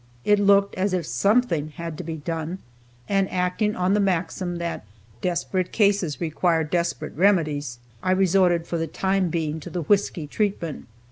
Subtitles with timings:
[0.25, 2.57] It looked as if something had to be done,
[3.07, 4.83] and acting on the maxim that
[5.21, 10.87] "desperate cases require desperate remedies," I resorted for the time being to the whisky treatment.